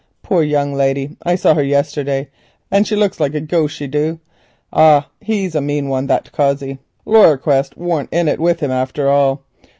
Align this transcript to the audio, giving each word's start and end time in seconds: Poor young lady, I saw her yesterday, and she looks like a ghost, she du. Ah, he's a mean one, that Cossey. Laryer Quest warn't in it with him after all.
Poor 0.23 0.41
young 0.41 0.73
lady, 0.73 1.15
I 1.21 1.35
saw 1.35 1.53
her 1.53 1.61
yesterday, 1.63 2.29
and 2.71 2.87
she 2.87 2.95
looks 2.95 3.19
like 3.19 3.35
a 3.35 3.39
ghost, 3.39 3.75
she 3.75 3.85
du. 3.85 4.19
Ah, 4.73 5.11
he's 5.19 5.53
a 5.53 5.61
mean 5.61 5.89
one, 5.89 6.07
that 6.07 6.31
Cossey. 6.31 6.79
Laryer 7.05 7.37
Quest 7.39 7.77
warn't 7.77 8.09
in 8.11 8.27
it 8.27 8.39
with 8.39 8.61
him 8.61 8.71
after 8.71 9.07
all. 9.11 9.43